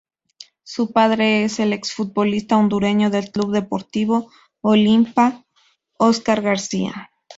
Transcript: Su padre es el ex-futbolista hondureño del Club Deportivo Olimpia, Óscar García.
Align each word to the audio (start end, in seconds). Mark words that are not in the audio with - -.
Su 0.63 0.93
padre 0.93 1.43
es 1.43 1.59
el 1.59 1.73
ex-futbolista 1.73 2.57
hondureño 2.57 3.11
del 3.11 3.29
Club 3.29 3.51
Deportivo 3.51 4.31
Olimpia, 4.61 5.45
Óscar 5.99 6.41
García. 6.41 7.11